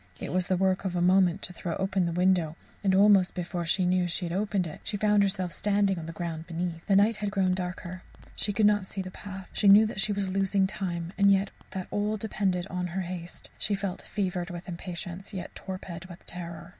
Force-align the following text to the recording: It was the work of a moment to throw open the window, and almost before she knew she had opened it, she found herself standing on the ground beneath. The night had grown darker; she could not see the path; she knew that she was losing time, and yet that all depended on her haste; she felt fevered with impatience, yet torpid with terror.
It 0.19 0.33
was 0.33 0.47
the 0.47 0.57
work 0.57 0.83
of 0.83 0.95
a 0.95 0.99
moment 0.99 1.43
to 1.43 1.53
throw 1.53 1.75
open 1.75 2.07
the 2.07 2.11
window, 2.11 2.55
and 2.83 2.95
almost 2.95 3.35
before 3.35 3.65
she 3.67 3.85
knew 3.85 4.07
she 4.07 4.25
had 4.25 4.33
opened 4.33 4.65
it, 4.65 4.81
she 4.83 4.97
found 4.97 5.21
herself 5.21 5.51
standing 5.51 5.99
on 5.99 6.07
the 6.07 6.11
ground 6.11 6.47
beneath. 6.47 6.83
The 6.87 6.95
night 6.95 7.17
had 7.17 7.29
grown 7.29 7.53
darker; 7.53 8.01
she 8.35 8.51
could 8.51 8.65
not 8.65 8.87
see 8.87 9.03
the 9.03 9.11
path; 9.11 9.47
she 9.53 9.67
knew 9.67 9.85
that 9.85 10.01
she 10.01 10.11
was 10.11 10.27
losing 10.27 10.65
time, 10.65 11.13
and 11.19 11.31
yet 11.31 11.51
that 11.69 11.85
all 11.91 12.17
depended 12.17 12.65
on 12.65 12.87
her 12.87 13.01
haste; 13.01 13.51
she 13.59 13.75
felt 13.75 14.01
fevered 14.01 14.49
with 14.49 14.67
impatience, 14.67 15.35
yet 15.35 15.53
torpid 15.53 16.05
with 16.07 16.25
terror. 16.25 16.69